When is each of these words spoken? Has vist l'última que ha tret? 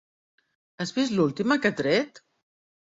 Has 0.85 0.95
vist 0.97 1.15
l'última 1.19 1.59
que 1.67 1.73
ha 1.73 1.81
tret? 1.85 2.25